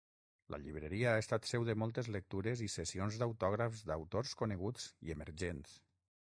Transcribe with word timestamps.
La 0.53 0.57
llibreria 0.61 1.11
ha 1.17 1.19
estat 1.23 1.49
seu 1.49 1.65
de 1.67 1.75
moltes 1.81 2.09
lectures 2.15 2.63
i 2.69 2.71
sessions 2.77 3.19
d'autògrafs 3.25 3.85
d'autors 3.93 4.33
coneguts 4.41 4.89
i 5.11 5.15
emergents. 5.17 5.79